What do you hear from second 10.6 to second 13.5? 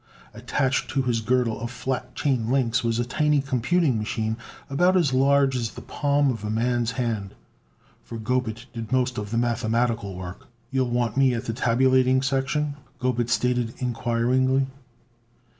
"You'll want me at the tabulating section?" Gobet